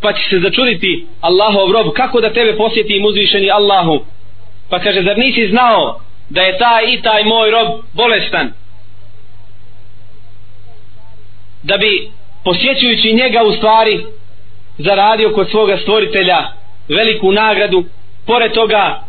Pa 0.00 0.12
će 0.12 0.22
se 0.30 0.40
začuditi 0.40 1.06
Allahov 1.20 1.72
rob 1.72 1.92
kako 1.94 2.20
da 2.20 2.32
tebe 2.32 2.56
posjeti 2.56 3.02
uzvišeni 3.08 3.50
Allahu? 3.50 4.04
Pa 4.70 4.78
kaže 4.78 5.02
zar 5.02 5.18
nisi 5.18 5.48
znao 5.48 6.00
da 6.30 6.42
je 6.42 6.58
taj 6.58 6.84
i 6.92 7.02
taj 7.02 7.24
moj 7.24 7.50
rob 7.50 7.68
bolestan? 7.92 8.52
Da 11.62 11.76
bi 11.76 12.10
posjećujući 12.44 13.12
njega 13.12 13.42
u 13.42 13.52
stvari 13.52 14.04
zaradio 14.78 15.32
kod 15.34 15.50
svoga 15.50 15.76
stvoritelja 15.76 16.48
veliku 16.88 17.32
nagradu. 17.32 17.84
Pored 18.26 18.52
toga 18.52 19.04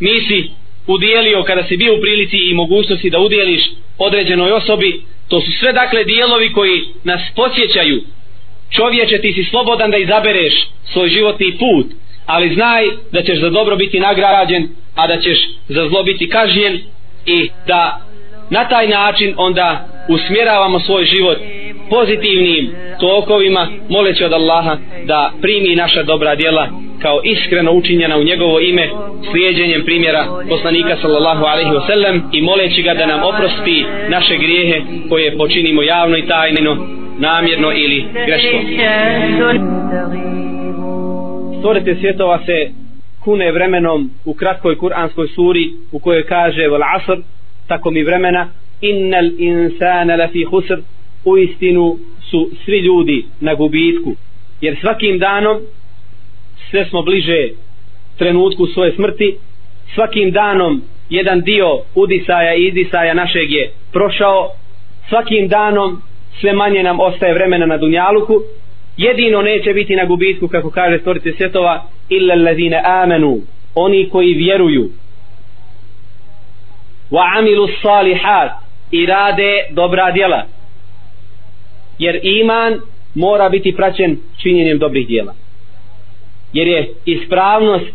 nisi 0.00 0.50
udijelio 0.86 1.42
kada 1.42 1.62
si 1.62 1.76
bio 1.76 1.94
u 1.94 2.00
prilici 2.00 2.36
i 2.36 2.54
mogućnosti 2.54 3.10
da 3.10 3.18
udijeliš 3.18 3.62
određenoj 3.98 4.52
osobi 4.52 5.00
to 5.28 5.40
su 5.40 5.52
sve 5.52 5.72
dakle 5.72 6.04
dijelovi 6.04 6.52
koji 6.52 6.84
nas 7.04 7.20
posjećaju 7.36 8.02
čovječe 8.70 9.18
ti 9.18 9.32
si 9.32 9.44
slobodan 9.44 9.90
da 9.90 9.96
izabereš 9.96 10.54
svoj 10.84 11.08
životni 11.08 11.58
put 11.58 11.86
ali 12.26 12.54
znaj 12.54 12.84
da 13.12 13.22
ćeš 13.22 13.40
za 13.40 13.50
dobro 13.50 13.76
biti 13.76 14.00
nagrađen 14.00 14.68
a 14.94 15.06
da 15.06 15.20
ćeš 15.20 15.38
za 15.68 15.88
zlo 15.88 16.02
biti 16.02 16.28
kažnjen 16.28 16.80
i 17.26 17.48
da 17.66 18.00
na 18.50 18.68
taj 18.68 18.88
način 18.88 19.34
onda 19.36 19.88
usmjeravamo 20.08 20.80
svoj 20.80 21.04
život 21.04 21.38
pozitivnim 21.90 22.70
tokovima 23.00 23.68
moleći 23.88 24.24
od 24.24 24.32
Allaha 24.32 24.76
da 25.04 25.32
primi 25.42 25.74
naša 25.74 26.02
dobra 26.02 26.34
djela 26.34 26.68
kao 27.02 27.20
iskreno 27.24 27.72
učinjena 27.72 28.16
u 28.18 28.22
njegovo 28.22 28.60
ime 28.60 28.88
slijedjenjem 29.30 29.84
primjera 29.84 30.24
poslanika 30.48 30.96
sallallahu 31.02 31.44
alaihi 31.44 31.70
wasallam 31.70 32.20
i 32.32 32.42
moleći 32.42 32.82
ga 32.82 32.94
da 32.94 33.06
nam 33.06 33.20
oprosti 33.22 33.84
naše 34.08 34.36
grijehe 34.36 34.82
koje 35.08 35.36
počinimo 35.36 35.82
javno 35.82 36.16
i 36.16 36.26
tajnino 36.26 36.76
namjerno 37.18 37.72
ili 37.72 38.04
greškom. 38.26 38.60
Stvorite 41.58 41.96
svjetova 42.00 42.38
se 42.46 42.70
kune 43.24 43.52
vremenom 43.52 44.10
u 44.24 44.34
kratkoj 44.34 44.78
kuranskoj 44.78 45.28
suri 45.28 45.70
u 45.92 45.98
kojoj 45.98 46.26
kaže 46.26 46.62
vel 46.62 46.82
asr 46.96 47.20
tako 47.68 47.90
mi 47.90 48.02
vremena 48.02 48.48
innal 48.80 49.30
insana 49.38 50.16
lafi 50.16 50.44
husr 50.44 50.78
u 51.26 51.38
istinu 51.38 51.98
su 52.30 52.50
svi 52.64 52.78
ljudi 52.78 53.24
na 53.40 53.54
gubitku. 53.54 54.14
Jer 54.60 54.76
svakim 54.80 55.18
danom 55.18 55.60
sve 56.70 56.84
smo 56.84 57.02
bliže 57.02 57.48
trenutku 58.18 58.66
svoje 58.66 58.92
smrti 58.92 59.36
svakim 59.94 60.30
danom 60.30 60.82
jedan 61.10 61.40
dio 61.40 61.78
udisaja 61.94 62.54
i 62.54 62.66
izdisaja 62.66 63.14
našeg 63.14 63.50
je 63.50 63.70
prošao 63.92 64.50
svakim 65.08 65.48
danom 65.48 66.02
sve 66.40 66.52
manje 66.52 66.82
nam 66.82 67.00
ostaje 67.00 67.34
vremena 67.34 67.66
na 67.66 67.76
dunjaluku 67.76 68.42
jedino 68.96 69.42
neće 69.42 69.72
biti 69.72 69.96
na 69.96 70.04
gubitku 70.04 70.48
kako 70.48 70.70
kaže 70.70 70.98
stvorice 70.98 71.32
svjetova 71.32 71.84
illa 72.08 72.34
allazine 72.34 72.82
amenu 72.84 73.40
oni 73.74 74.08
koji 74.08 74.34
vjeruju. 74.34 74.90
Wa 77.10 77.38
amilu 77.38 77.68
salihat 77.82 78.50
i 78.90 79.06
rade 79.06 79.66
dobra 79.70 80.10
djela 80.10 80.42
jer 81.98 82.20
iman 82.22 82.80
mora 83.14 83.48
biti 83.48 83.76
praćen 83.76 84.16
činjenjem 84.42 84.78
dobrih 84.78 85.06
djela 85.06 85.34
jer 86.52 86.68
je 86.68 86.88
ispravnost 87.04 87.86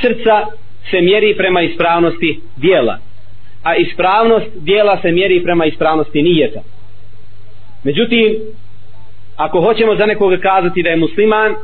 srca 0.00 0.46
se 0.90 1.00
mjeri 1.00 1.36
prema 1.36 1.62
ispravnosti 1.62 2.40
dijela. 2.56 2.98
A 3.62 3.76
ispravnost 3.76 4.46
dijela 4.54 4.98
se 5.02 5.12
mjeri 5.12 5.42
prema 5.42 5.66
ispravnosti 5.66 6.22
nijeta. 6.22 6.60
Međutim 7.84 8.36
ako 9.36 9.60
hoćemo 9.60 9.96
za 9.96 10.06
nekoga 10.06 10.36
kazati 10.36 10.82
da 10.82 10.88
je 10.88 10.96
musliman 10.96 11.54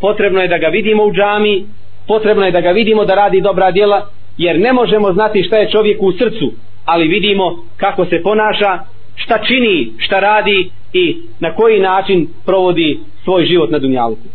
potrebno 0.00 0.40
je 0.40 0.48
da 0.48 0.58
ga 0.58 0.66
vidimo 0.66 1.04
u 1.04 1.12
džami 1.12 1.64
potrebno 2.06 2.44
je 2.44 2.52
da 2.52 2.60
ga 2.60 2.70
vidimo 2.70 3.04
da 3.04 3.14
radi 3.14 3.40
dobra 3.40 3.70
djela 3.70 4.10
jer 4.38 4.58
ne 4.58 4.72
možemo 4.72 5.12
znati 5.12 5.42
šta 5.42 5.56
je 5.56 5.70
čovjek 5.70 6.02
u 6.02 6.12
srcu 6.12 6.52
ali 6.84 7.08
vidimo 7.08 7.64
kako 7.76 8.04
se 8.04 8.22
ponaša 8.22 8.78
šta 9.16 9.38
čini, 9.46 9.92
šta 9.98 10.20
radi 10.20 10.70
i 10.93 11.17
na 11.39 11.55
koji 11.55 11.79
način 11.79 12.27
provodi 12.45 12.99
svoj 13.23 13.45
život 13.45 13.71
na 13.71 13.79
dunjalku 13.79 14.27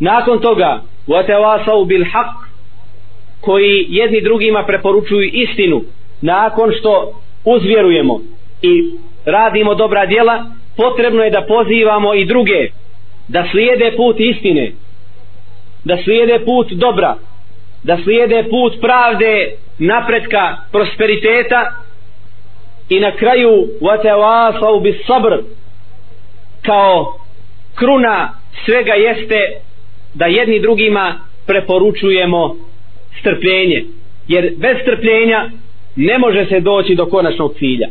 nakon 0.00 0.38
toga 0.38 0.82
وَتَوَاسَوْ 1.08 1.86
بِالْحَقِّ 1.86 2.44
koji 3.40 3.86
jedni 3.88 4.20
drugima 4.20 4.64
preporučuju 4.66 5.30
istinu 5.32 5.82
nakon 6.22 6.72
što 6.78 7.20
uzvjerujemo 7.44 8.20
i 8.62 8.90
radimo 9.24 9.74
dobra 9.74 10.06
djela 10.06 10.44
potrebno 10.76 11.22
je 11.22 11.30
da 11.30 11.46
pozivamo 11.48 12.14
i 12.14 12.24
druge 12.24 12.68
da 13.28 13.44
slijede 13.50 13.92
put 13.96 14.16
istine 14.20 14.72
da 15.84 15.96
slijede 16.04 16.44
put 16.44 16.72
dobra 16.72 17.16
da 17.82 17.98
slijede 18.04 18.44
put 18.50 18.80
pravde 18.80 19.52
napretka 19.78 20.56
prosperiteta 20.72 21.72
i 22.88 23.00
na 23.00 23.16
kraju 23.16 23.66
vatevasau 23.80 24.80
bis 24.80 24.96
sabr 25.06 25.42
kao 26.65 27.19
kruna 27.75 28.33
svega 28.65 28.93
jeste 28.93 29.39
da 30.13 30.25
jedni 30.25 30.59
drugima 30.59 31.19
preporučujemo 31.47 32.55
strpljenje 33.19 33.83
jer 34.27 34.53
bez 34.57 34.77
strpljenja 34.81 35.49
ne 35.95 36.17
može 36.17 36.45
se 36.45 36.59
doći 36.59 36.95
do 36.95 37.05
konačnog 37.05 37.53
cilja. 37.59 37.87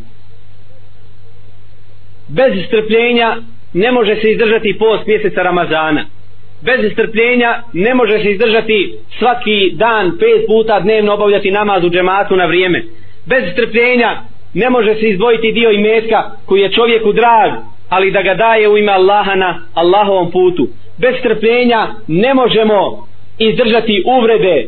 Bez 2.29 2.67
strpljenja 2.67 3.37
ne 3.73 3.93
može 3.93 4.17
se 4.17 4.31
izdržati 4.31 4.79
post 4.79 5.07
mjeseca 5.07 5.43
Ramazana. 5.43 6.05
Bez 6.63 6.93
strpljenja 6.93 7.63
ne 7.73 7.95
može 7.95 8.23
se 8.23 8.31
izdržati 8.31 8.95
svaki 9.19 9.71
dan 9.75 10.19
pet 10.19 10.47
puta 10.47 10.81
dnevno 10.81 11.15
obavljati 11.15 11.51
namaz 11.51 11.85
u 11.85 11.91
džematu 11.91 12.37
na 12.37 12.47
vrijeme. 12.47 12.83
Bez 13.27 13.53
strpljenja 13.53 14.23
ne 14.55 14.71
može 14.71 14.95
se 14.95 15.09
izdvojiti 15.09 15.53
dio 15.53 15.71
imetka 15.71 16.31
koji 16.47 16.61
je 16.61 16.73
čovjeku 16.73 17.13
drag 17.13 17.53
ali 17.89 18.11
da 18.11 18.23
ga 18.23 18.35
daje 18.35 18.69
u 18.69 18.79
ime 18.79 18.93
Allaha 18.93 19.35
na 19.35 19.61
Allahovom 19.75 20.31
putu. 20.31 20.69
Bez 20.99 21.15
strpljenja 21.19 21.89
ne 22.07 22.35
možemo 22.35 23.07
izdržati 23.39 24.03
uvrede 24.07 24.67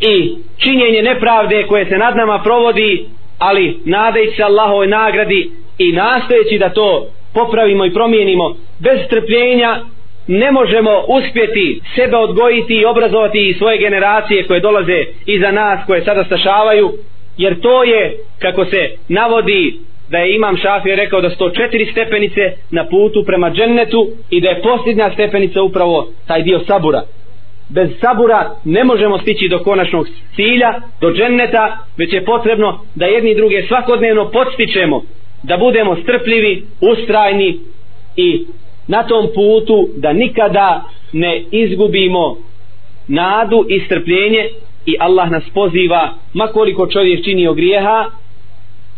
i 0.00 0.32
činjenje 0.58 1.02
nepravde 1.02 1.66
koje 1.68 1.84
se 1.86 1.96
nad 1.98 2.16
nama 2.16 2.40
provodi 2.44 3.04
ali 3.38 3.78
nadajući 3.84 4.36
se 4.36 4.42
Allahovoj 4.42 4.86
nagradi 4.86 5.50
i 5.78 5.92
nastojeći 5.92 6.58
da 6.58 6.68
to 6.68 7.06
popravimo 7.34 7.84
i 7.84 7.94
promijenimo 7.94 8.56
bez 8.80 8.98
strpljenja 9.06 9.80
ne 10.26 10.52
možemo 10.52 10.90
uspjeti 11.08 11.80
sebe 11.94 12.16
odgojiti 12.16 12.74
i 12.74 12.84
obrazovati 12.84 13.48
i 13.48 13.54
svoje 13.54 13.78
generacije 13.78 14.46
koje 14.46 14.60
dolaze 14.60 15.04
iza 15.26 15.50
nas 15.50 15.86
koje 15.86 16.04
sada 16.04 16.24
stašavaju 16.24 16.92
jer 17.36 17.60
to 17.60 17.84
je 17.84 18.16
kako 18.38 18.64
se 18.64 18.90
navodi 19.08 19.78
da 20.10 20.18
je 20.18 20.36
imam 20.36 20.56
šafir 20.56 20.96
rekao 20.96 21.20
da 21.20 21.30
sto 21.30 21.50
četiri 21.50 21.86
stepenice 21.92 22.52
na 22.70 22.84
putu 22.84 23.24
prema 23.26 23.50
džennetu 23.50 24.08
i 24.30 24.40
da 24.40 24.48
je 24.48 24.62
posljednja 24.62 25.10
stepenica 25.14 25.62
upravo 25.62 26.08
taj 26.26 26.42
dio 26.42 26.60
sabura. 26.66 27.02
Bez 27.68 27.88
sabura 28.00 28.50
ne 28.64 28.84
možemo 28.84 29.18
stići 29.18 29.48
do 29.48 29.58
konačnog 29.58 30.06
cilja 30.36 30.74
do 31.00 31.10
dženneta 31.10 31.78
već 31.96 32.12
je 32.12 32.24
potrebno 32.24 32.80
da 32.94 33.06
jedni 33.06 33.34
druge 33.34 33.62
svakodnevno 33.68 34.30
podstičemo 34.30 35.02
da 35.42 35.56
budemo 35.56 35.96
strpljivi 35.96 36.62
ustrajni 36.80 37.58
i 38.16 38.44
na 38.88 39.02
tom 39.02 39.26
putu 39.34 39.88
da 39.96 40.12
nikada 40.12 40.84
ne 41.12 41.42
izgubimo 41.50 42.36
nadu 43.08 43.66
i 43.68 43.80
strpljenje 43.80 44.48
i 44.86 44.96
Allah 45.00 45.30
nas 45.30 45.44
poziva 45.54 46.14
makoliko 46.34 46.86
čovjek 46.86 47.24
čini 47.24 47.54
grijeha 47.54 48.10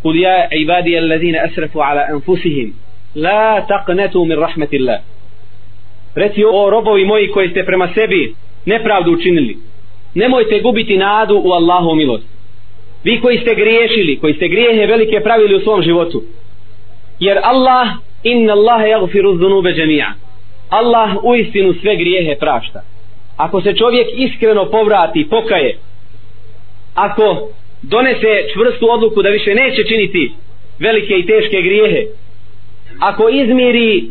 قل 0.04 0.16
يا 0.16 0.50
عبادي 0.54 1.00
الذين 1.00 1.36
أسرفوا 1.36 1.84
على 1.84 2.02
أنفسهم 2.10 2.74
لا 3.16 3.66
تقنتوا 3.70 4.26
من 4.26 4.40
رحمة 4.40 4.70
الله 4.74 5.00
Reci 6.16 6.44
o 6.44 6.70
robovi 6.70 7.06
moji 7.06 7.28
koji 7.28 7.50
ste 7.50 7.66
prema 7.66 7.88
sebi 7.94 8.36
nepravdu 8.66 9.12
učinili. 9.12 9.58
Nemojte 10.14 10.60
gubiti 10.60 10.98
nadu 10.98 11.42
u 11.46 11.52
Allahu 11.52 11.96
milost. 11.96 12.28
Vi 13.04 13.22
koji 13.22 13.38
ste 13.38 13.56
griješili, 13.56 14.20
koji 14.20 14.34
ste 14.34 14.48
grijehe 14.48 14.86
velike 14.86 15.20
pravili 15.20 15.56
u 15.56 15.60
svom 15.60 15.82
životu. 15.82 16.24
Jer 17.20 17.38
Allah, 17.44 17.88
inna 18.24 18.54
Allahe 18.54 18.90
jagfiru 18.90 19.34
dhunube 19.34 19.74
džemija. 19.74 20.14
Allah 20.70 21.24
u 21.24 21.36
istinu 21.36 21.74
sve 21.82 21.96
grijehe 21.96 22.36
prašta. 22.40 22.82
Ako 23.38 23.62
se 23.62 23.74
čovjek 23.74 24.08
iskreno 24.14 24.66
povrati, 24.66 25.28
pokaje, 25.30 25.78
ako 26.94 27.50
donese 27.83 28.33
čvrstu 28.53 28.87
odluku 28.91 29.23
da 29.23 29.29
više 29.29 29.55
neće 29.55 29.85
činiti 29.85 30.33
velike 30.79 31.15
i 31.15 31.27
teške 31.27 31.63
grijehe. 31.63 32.07
Ako 33.01 33.29
izmiri 33.29 34.05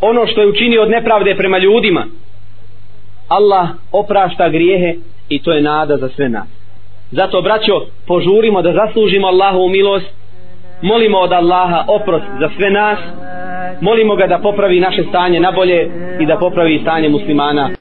ono 0.00 0.26
što 0.26 0.40
je 0.40 0.48
učinio 0.48 0.82
od 0.82 0.90
nepravde 0.90 1.34
prema 1.34 1.58
ljudima 1.58 2.06
Allah 3.28 3.68
oprašta 3.92 4.48
grijehe 4.48 4.94
i 5.28 5.42
to 5.42 5.52
je 5.52 5.62
nada 5.62 5.96
za 5.96 6.08
sve 6.08 6.28
nas. 6.28 6.48
Zato 7.10 7.42
braćo 7.42 7.86
požurimo 8.06 8.62
da 8.62 8.72
zaslužimo 8.72 9.26
Allahu 9.26 9.68
milost 9.68 10.06
molimo 10.82 11.18
od 11.18 11.32
Allaha 11.32 11.84
oprost 11.88 12.26
za 12.40 12.50
sve 12.56 12.70
nas 12.70 12.98
molimo 13.80 14.16
ga 14.16 14.26
da 14.26 14.38
popravi 14.38 14.80
naše 14.80 15.02
stanje 15.08 15.40
na 15.40 15.52
bolje 15.52 15.90
i 16.20 16.26
da 16.26 16.36
popravi 16.36 16.78
stanje 16.82 17.08
muslimana. 17.08 17.70